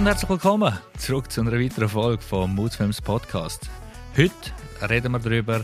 Und 0.00 0.06
herzlich 0.06 0.30
willkommen 0.30 0.78
zurück 0.96 1.30
zu 1.30 1.42
einer 1.42 1.52
weiteren 1.52 1.90
Folge 1.90 2.22
vom 2.22 2.54
Moodfilms 2.54 3.02
Podcast. 3.02 3.68
Heute 4.16 4.32
reden 4.88 5.12
wir 5.12 5.18
darüber, 5.18 5.62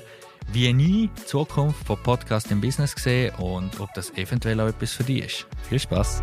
wie 0.52 0.68
ich 0.68 0.76
die 0.76 1.10
Zukunft 1.24 1.86
von 1.86 1.96
Podcast 2.02 2.50
im 2.50 2.60
Business 2.60 2.92
sehe 2.98 3.32
und 3.38 3.80
ob 3.80 3.94
das 3.94 4.10
eventuell 4.10 4.60
auch 4.60 4.68
etwas 4.68 4.92
für 4.92 5.04
dich 5.04 5.24
ist. 5.24 5.46
Viel 5.66 5.78
Spaß! 5.78 6.22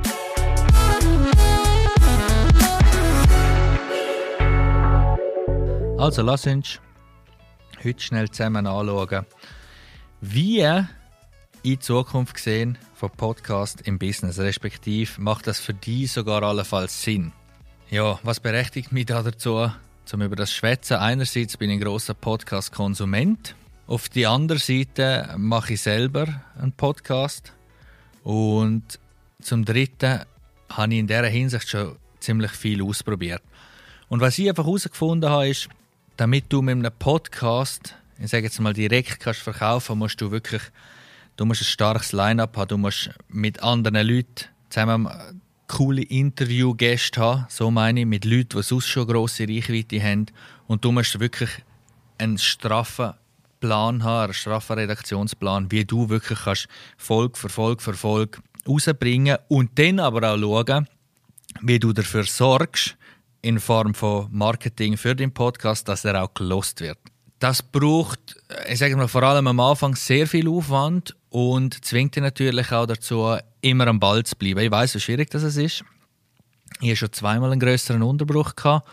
Also 5.97 6.21
lass 6.21 6.45
uns 6.45 6.79
heute 7.83 7.99
schnell 7.99 8.29
zusammen 8.29 8.67
anschauen, 8.67 9.25
wie 10.21 10.63
in 11.63 11.81
Zukunft 11.81 12.35
gesehen 12.35 12.77
von 12.93 13.09
Podcast 13.09 13.81
im 13.87 13.97
Business, 13.97 14.37
respektive 14.37 15.19
macht 15.19 15.47
das 15.47 15.59
für 15.59 15.73
dich 15.73 16.11
sogar 16.11 16.43
allenfalls 16.43 17.01
Sinn. 17.01 17.33
Ja, 17.89 18.19
was 18.23 18.39
berechtigt 18.39 18.91
mich 18.91 19.05
da 19.05 19.21
dazu, 19.21 19.71
zum 20.05 20.21
über 20.21 20.35
das 20.35 20.51
schwätzen? 20.51 20.97
Einerseits 20.97 21.57
bin 21.57 21.69
ich 21.69 21.77
ein 21.77 21.83
großer 21.83 22.13
Podcast-Konsument, 22.13 23.55
auf 23.85 24.07
die 24.09 24.25
andere 24.25 24.59
Seite 24.59 25.35
mache 25.37 25.73
ich 25.73 25.81
selber 25.81 26.41
einen 26.57 26.71
Podcast 26.71 27.53
und 28.23 28.99
zum 29.41 29.65
Dritten 29.65 30.21
habe 30.69 30.93
ich 30.93 30.99
in 30.99 31.07
dieser 31.07 31.27
Hinsicht 31.27 31.69
schon 31.69 31.97
ziemlich 32.19 32.51
viel 32.51 32.81
ausprobiert. 32.81 33.41
Und 34.07 34.21
was 34.21 34.39
ich 34.39 34.47
einfach 34.47 34.65
herausgefunden 34.65 35.29
habe, 35.29 35.49
ist, 35.49 35.67
damit 36.15 36.45
du 36.49 36.61
mit 36.61 36.77
einem 36.77 36.91
Podcast, 36.97 37.95
ich 38.19 38.29
sage 38.29 38.45
jetzt 38.45 38.59
mal 38.61 38.73
direkt 38.73 39.19
kannst 39.19 39.41
verkaufen, 39.41 39.99
musst 39.99 40.21
du 40.21 40.31
wirklich, 40.31 40.61
du 41.35 41.45
musst 41.45 41.61
ein 41.61 41.65
starkes 41.65 42.13
Line-up 42.13 42.55
haben, 42.55 42.69
du 42.69 42.77
musst 42.77 43.09
mit 43.27 43.61
anderen 43.61 44.07
Leuten 44.07 44.45
zusammen 44.69 45.41
coole 45.73 46.03
Interviewgäste 46.03 47.19
haben, 47.19 47.45
so 47.49 47.71
meine 47.71 48.01
ich, 48.01 48.05
mit 48.05 48.25
Leuten, 48.25 48.57
die 48.57 48.63
sonst 48.63 48.87
schon 48.87 49.07
grosse 49.07 49.47
Reichweite 49.47 50.01
haben 50.03 50.27
und 50.67 50.85
du 50.85 50.91
musst 50.91 51.19
wirklich 51.19 51.49
einen 52.19 52.37
straffen 52.37 53.13
Plan 53.59 54.03
haben, 54.03 54.25
einen 54.25 54.33
straffen 54.33 54.77
Redaktionsplan, 54.77 55.71
wie 55.71 55.83
du 55.83 56.09
wirklich 56.09 56.39
kannst 56.43 56.67
Folge 56.97 57.39
für 57.39 57.49
Folge 57.49 57.81
für 57.81 57.93
Folge 57.93 58.39
rausbringen 58.67 59.37
und 59.47 59.71
dann 59.79 59.99
aber 59.99 60.33
auch 60.33 60.37
schauen, 60.37 60.87
wie 61.61 61.79
du 61.79 61.91
dafür 61.91 62.23
sorgst, 62.23 62.95
in 63.41 63.59
Form 63.59 63.95
von 63.95 64.27
Marketing 64.31 64.95
für 64.95 65.15
den 65.15 65.33
Podcast, 65.33 65.87
dass 65.87 66.05
er 66.05 66.23
auch 66.23 66.33
gelost 66.33 66.81
wird. 66.81 66.99
Das 67.39 67.63
braucht, 67.63 68.37
ich 68.69 68.77
sage 68.79 68.95
mal, 68.95 69.07
vor 69.07 69.23
allem 69.23 69.47
am 69.47 69.59
Anfang 69.59 69.95
sehr 69.95 70.27
viel 70.27 70.47
Aufwand 70.47 71.15
und 71.29 71.83
zwingt 71.83 72.15
dich 72.15 72.23
natürlich 72.23 72.71
auch 72.71 72.85
dazu, 72.85 73.37
immer 73.63 73.87
am 73.87 73.99
Ball 73.99 74.23
zu 74.23 74.35
bleiben. 74.35 74.59
Ich 74.59 74.71
weiß, 74.71 74.95
wie 74.95 74.99
schwierig 74.99 75.29
das 75.29 75.43
ist. 75.43 75.83
Ich 76.81 76.89
hatte 76.89 76.95
schon 76.95 77.13
zweimal 77.13 77.51
einen 77.51 77.59
größeren 77.59 78.03
Unterbruch. 78.03 78.55
Gehabt. 78.55 78.87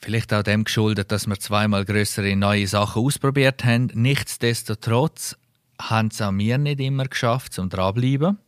Vielleicht 0.00 0.32
auch 0.32 0.42
dem 0.42 0.64
geschuldet, 0.64 1.12
dass 1.12 1.26
wir 1.26 1.38
zweimal 1.38 1.84
größere 1.84 2.36
neue 2.36 2.66
Sachen 2.66 3.02
ausprobiert 3.02 3.64
haben. 3.64 3.90
Nichtsdestotrotz 3.94 5.36
haben 5.80 6.08
es 6.08 6.20
auch 6.20 6.32
mir 6.32 6.58
nicht 6.58 6.80
immer 6.80 7.06
geschafft, 7.06 7.52
zum 7.52 7.68
dranbleiben. 7.68 8.38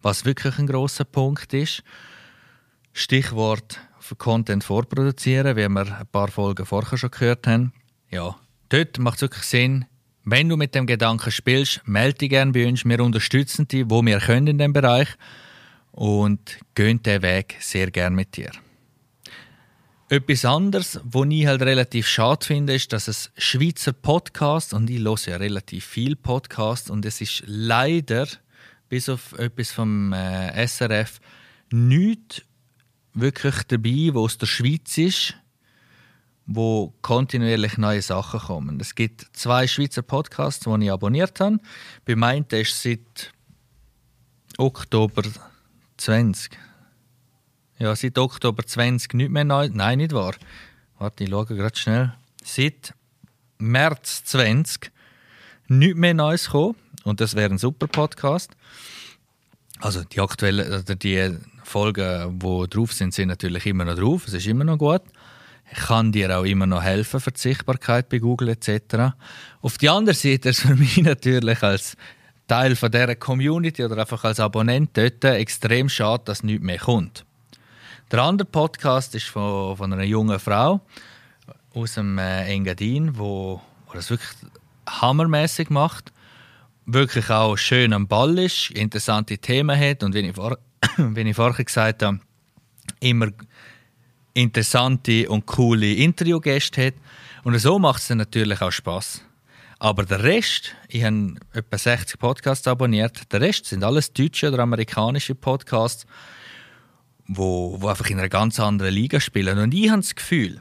Was 0.00 0.24
wirklich 0.24 0.58
ein 0.58 0.66
großer 0.66 1.04
Punkt 1.04 1.52
ist. 1.54 1.82
Stichwort 2.92 3.80
für 4.00 4.16
Content 4.16 4.64
vorproduzieren, 4.64 5.56
wie 5.56 5.68
wir 5.68 5.98
ein 5.98 6.06
paar 6.10 6.28
Folgen 6.28 6.66
vorher 6.66 6.98
schon 6.98 7.10
gehört 7.10 7.46
haben. 7.46 7.72
Ja, 8.10 8.36
dort 8.68 8.98
macht 8.98 9.16
es 9.16 9.22
wirklich 9.22 9.44
Sinn, 9.44 9.86
wenn 10.24 10.48
du 10.48 10.56
mit 10.56 10.74
dem 10.74 10.86
Gedanken 10.86 11.30
spielst, 11.30 11.80
melde 11.84 12.18
dich 12.18 12.30
gerne 12.30 12.52
bei 12.52 12.66
uns. 12.66 12.84
Wir 12.84 13.00
unterstützen 13.00 13.66
dich, 13.68 13.84
wo 13.88 14.04
wir 14.04 14.18
können 14.18 14.46
in 14.46 14.58
dem 14.58 14.72
Bereich 14.72 15.08
und 15.90 16.58
gehen 16.74 17.02
den 17.02 17.22
Weg 17.22 17.56
sehr 17.60 17.90
gerne 17.90 18.16
mit 18.16 18.36
dir. 18.36 18.50
Etwas 20.08 20.44
anderes, 20.44 21.00
was 21.04 21.26
ich 21.30 21.46
halt 21.46 21.62
relativ 21.62 22.06
schade 22.06 22.44
finde, 22.44 22.74
ist, 22.74 22.92
dass 22.92 23.08
es 23.08 23.30
Schweizer 23.38 23.94
Podcasts, 23.94 24.74
und 24.74 24.90
ich 24.90 25.00
höre 25.00 25.16
ja 25.26 25.36
relativ 25.38 25.86
viel 25.86 26.16
Podcasts, 26.16 26.90
und 26.90 27.06
es 27.06 27.22
ist 27.22 27.42
leider, 27.46 28.28
bis 28.90 29.08
auf 29.08 29.32
etwas 29.38 29.72
vom 29.72 30.12
äh, 30.12 30.66
SRF, 30.66 31.18
nichts 31.70 32.42
wirklich 33.14 33.62
dabei, 33.68 34.10
wo 34.12 34.24
aus 34.24 34.36
der 34.36 34.46
Schweiz 34.46 34.98
ist, 34.98 35.34
wo 36.46 36.92
kontinuierlich 37.02 37.78
neue 37.78 38.02
Sachen 38.02 38.40
kommen. 38.40 38.80
Es 38.80 38.94
gibt 38.94 39.26
zwei 39.32 39.66
Schweizer 39.66 40.02
Podcasts, 40.02 40.64
die 40.64 40.84
ich 40.84 40.90
abonniert 40.90 41.38
habe. 41.40 41.58
Bei 42.04 42.16
meinen 42.16 42.46
ist 42.50 42.82
seit 42.82 43.32
Oktober 44.58 45.22
20. 45.96 46.58
Ja, 47.78 47.94
seit 47.96 48.18
Oktober 48.18 48.64
20 48.64 49.14
nicht 49.14 49.30
mehr 49.30 49.44
neu. 49.44 49.68
Nein, 49.72 49.98
nicht 49.98 50.12
wahr. 50.12 50.34
Warte, 50.98 51.24
ich 51.24 51.30
schaue 51.30 51.46
gerade 51.46 51.76
schnell. 51.76 52.14
Seit 52.44 52.94
März 53.58 54.24
20 54.24 54.92
nicht 55.68 55.96
mehr 55.96 56.14
Neues 56.14 56.46
gekommen. 56.46 56.76
Und 57.04 57.20
das 57.20 57.34
wäre 57.34 57.50
ein 57.50 57.58
super 57.58 57.86
Podcast. 57.86 58.52
Also 59.80 60.04
die 60.04 60.20
aktuellen, 60.20 60.72
also 60.72 60.94
die 60.94 61.38
Folgen, 61.64 62.38
die 62.38 62.68
drauf 62.68 62.92
sind, 62.92 63.14
sind 63.14 63.28
natürlich 63.28 63.66
immer 63.66 63.84
noch 63.84 63.96
drauf. 63.96 64.26
Es 64.26 64.34
ist 64.34 64.46
immer 64.46 64.64
noch 64.64 64.78
gut. 64.78 65.02
Kann 65.74 66.12
dir 66.12 66.38
auch 66.38 66.44
immer 66.44 66.66
noch 66.66 66.82
helfen 66.82 67.20
für 67.20 67.32
die 67.32 67.40
Sichtbarkeit 67.40 68.08
bei 68.08 68.18
Google 68.18 68.50
etc. 68.50 69.14
Auf 69.62 69.78
die 69.78 69.88
andere 69.88 70.14
Seite 70.14 70.50
ist 70.50 70.60
für 70.60 70.76
mich 70.76 70.98
natürlich 70.98 71.62
als 71.62 71.96
Teil 72.46 72.76
von 72.76 72.90
dieser 72.90 73.14
Community 73.16 73.84
oder 73.84 73.98
einfach 73.98 74.24
als 74.24 74.40
Abonnent 74.40 74.90
dort 74.94 75.24
extrem 75.24 75.88
schade, 75.88 76.24
dass 76.26 76.42
nichts 76.42 76.62
mehr 76.62 76.78
kommt. 76.78 77.24
Der 78.10 78.22
andere 78.22 78.46
Podcast 78.46 79.14
ist 79.14 79.26
von, 79.26 79.76
von 79.76 79.92
einer 79.92 80.04
jungen 80.04 80.38
Frau 80.38 80.82
aus 81.74 81.94
dem 81.94 82.18
äh, 82.18 82.44
Engadin, 82.52 83.16
wo, 83.16 83.62
wo 83.86 83.92
das 83.94 84.10
wirklich 84.10 84.28
hammermäßig 84.86 85.70
macht, 85.70 86.12
wirklich 86.84 87.30
auch 87.30 87.56
schön 87.56 87.92
am 87.92 88.08
Ball 88.08 88.38
ist, 88.38 88.70
interessante 88.70 89.38
Themen 89.38 89.78
hat 89.78 90.02
und 90.02 90.14
wie 90.14 90.20
ich, 90.20 90.34
vor, 90.34 90.58
wie 90.98 91.20
ich 91.22 91.36
vorher 91.36 91.64
gesagt 91.64 92.02
habe, 92.02 92.20
immer 93.00 93.28
interessante 94.34 95.28
und 95.28 95.46
coole 95.46 95.94
Interviewgäste 95.94 96.86
hat. 96.86 96.94
Und 97.44 97.58
so 97.58 97.78
macht 97.78 98.02
es 98.02 98.10
natürlich 98.10 98.60
auch 98.60 98.70
Spaß. 98.70 99.22
Aber 99.78 100.04
der 100.04 100.22
Rest, 100.22 100.76
ich 100.88 101.02
habe 101.02 101.34
etwa 101.52 101.76
60 101.76 102.18
Podcasts 102.18 102.68
abonniert, 102.68 103.32
der 103.32 103.40
Rest 103.40 103.66
sind 103.66 103.82
alles 103.82 104.12
deutsche 104.12 104.48
oder 104.48 104.60
amerikanische 104.60 105.34
Podcasts, 105.34 106.06
wo, 107.26 107.76
wo 107.80 107.88
einfach 107.88 108.08
in 108.08 108.18
einer 108.18 108.28
ganz 108.28 108.60
anderen 108.60 108.94
Liga 108.94 109.18
spielen. 109.18 109.58
Und 109.58 109.74
ich 109.74 109.90
habe 109.90 110.00
das 110.00 110.14
Gefühl, 110.14 110.60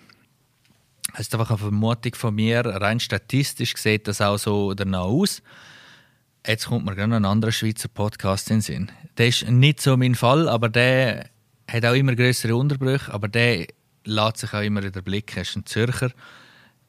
es 1.13 1.21
ist 1.21 1.35
einfach 1.35 1.51
eine 1.51 1.59
Vermutung 1.59 2.15
von 2.15 2.33
mir, 2.33 2.65
rein 2.65 2.99
statistisch 2.99 3.75
sieht 3.75 4.07
das 4.07 4.21
auch 4.21 4.37
so 4.37 4.73
danach 4.73 5.01
aus. 5.01 5.43
Jetzt 6.47 6.65
kommt 6.67 6.85
mir 6.85 6.95
gerne 6.95 7.17
ein 7.17 7.25
anderer 7.25 7.51
Schweizer 7.51 7.89
Podcast 7.89 8.49
in 8.49 8.57
den 8.57 8.61
Sinn. 8.61 8.91
Der 9.17 9.27
ist 9.27 9.47
nicht 9.47 9.81
so 9.81 9.97
mein 9.97 10.15
Fall, 10.15 10.49
aber 10.49 10.69
der 10.69 11.29
hat 11.71 11.85
auch 11.85 11.93
immer 11.93 12.15
größere 12.15 12.55
Unterbrüche, 12.55 13.13
aber 13.13 13.27
der 13.27 13.67
lässt 14.03 14.37
sich 14.37 14.53
auch 14.53 14.61
immer 14.61 14.83
in 14.83 14.91
den 14.91 15.03
Blick. 15.03 15.35
Er 15.35 15.43
ist 15.43 15.55
ein 15.55 15.65
Zürcher. 15.65 16.11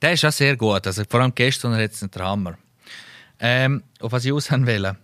Der 0.01 0.13
ist 0.13 0.25
auch 0.25 0.33
sehr 0.33 0.57
gut. 0.57 0.87
Also 0.87 1.05
vor 1.09 1.21
allem 1.21 1.35
gestern 1.35 1.75
hat 1.75 1.93
es 1.93 2.03
einen 2.03 2.11
Hammer. 2.19 2.59
Ähm, 3.39 3.83
auf 4.01 4.13
was 4.13 4.25
ich 4.25 4.33
aushaben 4.33 4.67
will, 4.67 4.97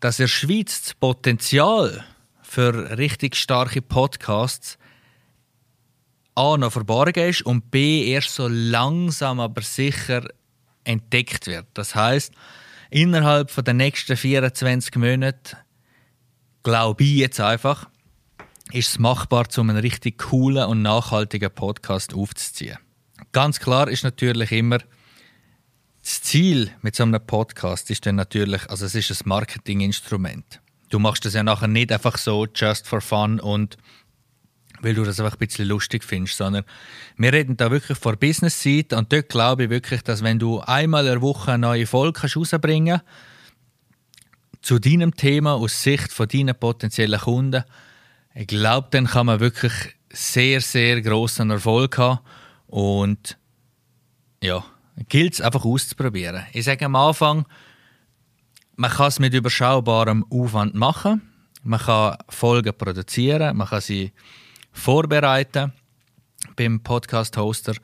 dass 0.00 0.18
in 0.18 0.24
der 0.24 0.28
Schweiz 0.28 0.82
das 0.82 0.94
Potenzial 0.94 2.04
für 2.42 2.98
richtig 2.98 3.36
starke 3.36 3.80
Podcasts 3.80 4.78
A 6.36 6.56
noch 6.56 6.72
verborgen 6.72 7.28
ist 7.28 7.42
und 7.42 7.70
B 7.70 8.06
erst 8.06 8.34
so 8.34 8.48
langsam 8.48 9.38
aber 9.38 9.62
sicher 9.62 10.28
entdeckt 10.82 11.46
wird. 11.46 11.66
Das 11.74 11.94
heißt, 11.94 12.32
innerhalb 12.90 13.54
den 13.64 13.76
nächsten 13.76 14.16
24 14.16 14.96
Monaten 14.96 15.56
glaube 16.64 17.04
ich 17.04 17.16
jetzt 17.16 17.40
einfach, 17.40 17.88
ist 18.72 18.88
es 18.88 18.98
machbar, 18.98 19.46
um 19.56 19.70
einen 19.70 19.78
richtig 19.78 20.18
coolen 20.18 20.66
und 20.66 20.82
nachhaltigen 20.82 21.50
Podcast 21.50 22.14
aufzuziehen. 22.14 22.78
Ganz 23.32 23.60
klar 23.60 23.88
ist 23.88 24.04
natürlich 24.04 24.52
immer, 24.52 24.78
das 26.02 26.22
Ziel 26.22 26.70
mit 26.82 26.94
so 26.94 27.02
einem 27.02 27.24
Podcast 27.26 27.90
ist 27.90 28.04
dann 28.06 28.16
natürlich, 28.16 28.68
also 28.68 28.84
es 28.84 28.94
ist 28.94 29.10
ein 29.10 29.28
Marketinginstrument. 29.28 30.60
Du 30.90 30.98
machst 30.98 31.24
das 31.24 31.34
ja 31.34 31.42
nachher 31.42 31.68
nicht 31.68 31.92
einfach 31.92 32.18
so 32.18 32.46
just 32.54 32.86
for 32.86 33.00
fun 33.00 33.40
und 33.40 33.76
weil 34.80 34.94
du 34.94 35.02
das 35.02 35.18
einfach 35.18 35.34
ein 35.34 35.38
bisschen 35.38 35.68
lustig 35.68 36.04
findest, 36.04 36.36
sondern 36.36 36.64
wir 37.16 37.32
reden 37.32 37.56
da 37.56 37.70
wirklich 37.70 37.96
vor 37.96 38.16
Business-Seite 38.16 38.96
und 38.96 39.12
dort 39.12 39.30
glaube 39.30 39.64
ich 39.64 39.70
wirklich, 39.70 40.02
dass 40.02 40.22
wenn 40.22 40.38
du 40.38 40.60
einmal 40.60 41.06
in 41.06 41.12
der 41.12 41.22
Woche 41.22 41.52
eine 41.52 41.66
neue 41.66 41.86
Folge 41.86 42.20
rausbringen 42.20 43.00
kannst, 43.00 43.04
zu 44.60 44.78
deinem 44.78 45.14
Thema 45.14 45.54
aus 45.54 45.82
Sicht 45.82 46.12
von 46.12 46.28
deinen 46.28 46.54
potenziellen 46.54 47.20
Kunden, 47.20 47.64
ich 48.34 48.48
glaube, 48.48 48.88
dann 48.90 49.06
kann 49.06 49.26
man 49.26 49.40
wirklich 49.40 49.72
sehr, 50.10 50.60
sehr 50.60 51.00
grossen 51.00 51.50
Erfolg 51.50 51.96
haben 51.98 52.18
und 52.66 53.38
ja, 54.42 54.64
gilt 55.08 55.34
es 55.34 55.40
einfach 55.40 55.64
auszuprobieren. 55.64 56.44
Ich 56.52 56.64
sage 56.64 56.84
am 56.84 56.96
Anfang, 56.96 57.46
man 58.76 58.90
kann 58.90 59.06
es 59.06 59.20
mit 59.20 59.34
überschaubarem 59.34 60.26
Aufwand 60.30 60.74
machen. 60.74 61.22
Man 61.62 61.80
kann 61.80 62.18
Folgen 62.28 62.76
produzieren, 62.76 63.56
man 63.56 63.68
kann 63.68 63.80
sie 63.80 64.12
vorbereiten 64.72 65.72
beim 66.56 66.82
Podcast-Hoster 66.82 67.74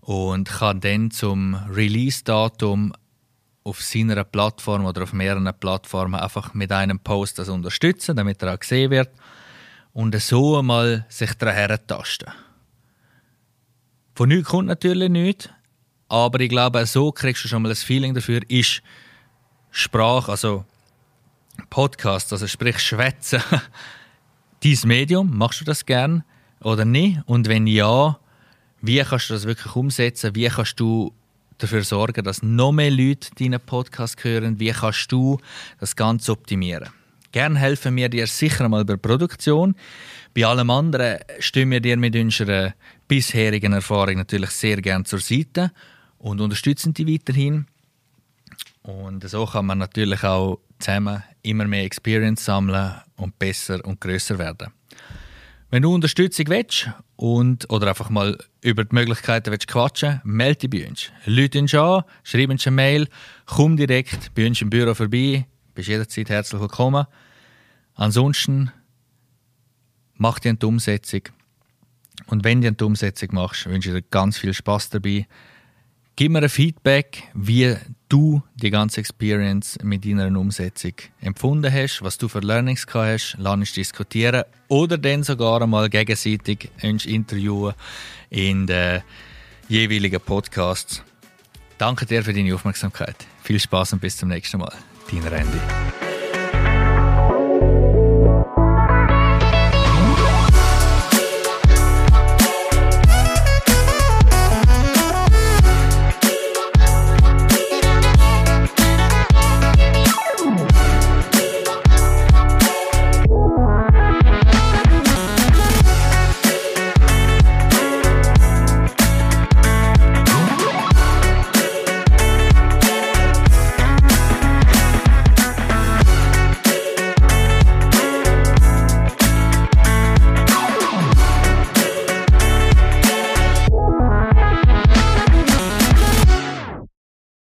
und 0.00 0.48
kann 0.48 0.80
dann 0.80 1.10
zum 1.10 1.54
Release-Datum 1.54 2.94
auf 3.64 3.82
seiner 3.82 4.24
Plattform 4.24 4.86
oder 4.86 5.02
auf 5.02 5.12
mehreren 5.12 5.52
Plattformen 5.58 6.14
einfach 6.14 6.54
mit 6.54 6.72
einem 6.72 7.00
Post 7.00 7.40
das 7.40 7.48
unterstützen, 7.48 8.16
damit 8.16 8.42
er 8.42 8.54
auch 8.54 8.60
gesehen 8.60 8.92
wird 8.92 9.10
und 9.98 10.14
so 10.20 10.62
mal 10.62 11.04
sich 11.08 11.34
daran 11.34 11.56
herentasten. 11.56 12.28
Von 14.14 14.28
nichts 14.28 14.48
kommt 14.48 14.68
natürlich 14.68 15.10
nichts, 15.10 15.48
aber 16.08 16.38
ich 16.38 16.48
glaube, 16.48 16.86
so 16.86 17.10
kriegst 17.10 17.42
du 17.42 17.48
schon 17.48 17.62
mal 17.62 17.70
ein 17.70 17.74
Feeling 17.74 18.14
dafür, 18.14 18.40
ist 18.46 18.80
Sprache, 19.72 20.30
also 20.30 20.64
Podcast, 21.68 22.32
also 22.32 22.46
sprich 22.46 22.78
Schwätzen, 22.78 23.42
dein 24.62 24.78
Medium, 24.84 25.36
machst 25.36 25.62
du 25.62 25.64
das 25.64 25.84
gern 25.84 26.22
oder 26.60 26.84
nicht? 26.84 27.18
Und 27.26 27.48
wenn 27.48 27.66
ja, 27.66 28.20
wie 28.80 29.02
kannst 29.02 29.30
du 29.30 29.34
das 29.34 29.46
wirklich 29.46 29.74
umsetzen? 29.74 30.32
Wie 30.36 30.46
kannst 30.46 30.78
du 30.78 31.12
dafür 31.58 31.82
sorgen, 31.82 32.22
dass 32.22 32.40
noch 32.40 32.70
mehr 32.70 32.92
Leute 32.92 33.30
deinen 33.36 33.58
Podcast 33.58 34.22
hören? 34.22 34.60
Wie 34.60 34.70
kannst 34.70 35.10
du 35.10 35.40
das 35.80 35.96
Ganze 35.96 36.30
optimieren? 36.30 36.88
Gern 37.38 37.54
helfen 37.54 37.94
wir 37.94 38.08
dir 38.08 38.26
sicher 38.26 38.68
mal 38.68 38.84
bei 38.84 38.94
der 38.94 38.96
Produktion. 38.96 39.76
Bei 40.34 40.44
allem 40.44 40.70
anderen 40.70 41.18
stehen 41.38 41.70
wir 41.70 41.78
dir 41.78 41.96
mit 41.96 42.16
unserer 42.16 42.74
bisherigen 43.06 43.74
Erfahrung 43.74 44.16
natürlich 44.16 44.50
sehr 44.50 44.82
gern 44.82 45.04
zur 45.04 45.20
Seite 45.20 45.70
und 46.18 46.40
unterstützen 46.40 46.94
die 46.94 47.06
weiterhin. 47.06 47.66
Und 48.82 49.22
so 49.30 49.46
kann 49.46 49.66
man 49.66 49.78
natürlich 49.78 50.24
auch 50.24 50.58
zusammen 50.80 51.22
immer 51.42 51.68
mehr 51.68 51.84
Experience 51.84 52.44
sammeln 52.44 52.94
und 53.18 53.38
besser 53.38 53.84
und 53.84 54.00
größer 54.00 54.36
werden. 54.36 54.72
Wenn 55.70 55.82
du 55.84 55.94
Unterstützung 55.94 56.46
willst 56.48 56.90
und, 57.14 57.70
oder 57.70 57.86
einfach 57.86 58.10
mal 58.10 58.36
über 58.62 58.84
die 58.84 58.92
Möglichkeiten 58.96 59.52
willst 59.52 59.68
quatschen 59.68 60.20
melde 60.24 60.66
dich 60.66 60.70
bei 60.70 60.88
uns. 60.88 61.12
Leute 61.24 61.60
uns 61.60 61.72
an, 61.72 62.02
schreib 62.24 62.50
uns 62.50 62.66
eine 62.66 62.74
Mail, 62.74 63.08
komm 63.46 63.76
direkt 63.76 64.34
bei 64.34 64.44
uns 64.44 64.60
im 64.60 64.70
Büro 64.70 64.92
vorbei, 64.92 65.46
bist 65.78 65.88
jederzeit 65.88 66.28
herzlich 66.28 66.60
willkommen. 66.60 67.06
Ansonsten 67.94 68.72
mach 70.16 70.40
dir 70.40 70.48
eine 70.48 70.58
Umsetzung. 70.66 71.20
Und 72.26 72.42
wenn 72.42 72.60
du 72.60 72.66
eine 72.66 72.76
Umsetzung 72.82 73.28
machst, 73.30 73.66
wünsche 73.66 73.90
ich 73.90 73.94
dir 73.94 74.02
ganz 74.10 74.38
viel 74.38 74.52
Spaß 74.52 74.90
dabei. 74.90 75.28
Gib 76.16 76.32
mir 76.32 76.42
ein 76.42 76.48
Feedback, 76.48 77.22
wie 77.32 77.76
du 78.08 78.42
die 78.56 78.70
ganze 78.70 78.98
Experience 78.98 79.78
mit 79.84 80.04
deiner 80.04 80.36
Umsetzung 80.36 80.94
empfunden 81.20 81.72
hast, 81.72 82.02
was 82.02 82.18
du 82.18 82.26
für 82.26 82.40
Learnings 82.40 82.84
gehabt 82.84 83.12
hast, 83.12 83.36
lass 83.38 83.54
uns 83.54 83.72
diskutieren 83.72 84.42
oder 84.66 84.98
dann 84.98 85.22
sogar 85.22 85.62
einmal 85.62 85.88
gegenseitig 85.88 86.70
interviewen 86.82 87.74
in 88.30 88.66
den 88.66 89.04
jeweiligen 89.68 90.20
Podcasts. 90.20 91.04
Danke 91.78 92.04
dir 92.04 92.24
für 92.24 92.32
deine 92.32 92.52
Aufmerksamkeit. 92.52 93.28
Viel 93.44 93.60
Spaß 93.60 93.92
und 93.92 94.00
bis 94.00 94.16
zum 94.16 94.30
nächsten 94.30 94.58
Mal. 94.58 94.74
Dein 95.10 95.26
Randy. 95.26 96.07